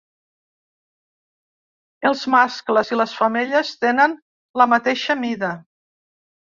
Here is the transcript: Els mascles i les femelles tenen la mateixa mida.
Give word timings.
Els 2.11 2.25
mascles 2.37 2.91
i 2.95 2.99
les 2.99 3.15
femelles 3.21 3.77
tenen 3.87 4.21
la 4.63 4.73
mateixa 4.75 5.23
mida. 5.25 5.55